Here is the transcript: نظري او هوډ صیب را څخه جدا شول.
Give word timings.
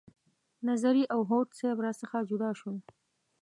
نظري 0.67 1.03
او 1.13 1.19
هوډ 1.29 1.47
صیب 1.59 1.77
را 1.85 1.91
څخه 2.01 2.17
جدا 2.29 2.51
شول. 2.59 2.77